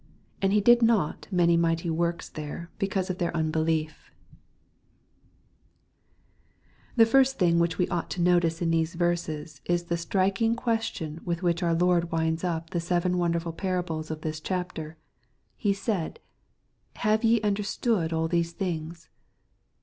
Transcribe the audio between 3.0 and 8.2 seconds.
of their unbelidb The first thing which we ought